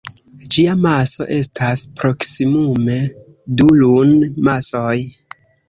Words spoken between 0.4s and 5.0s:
Ĝia maso estas proksimume du Lun-masoj.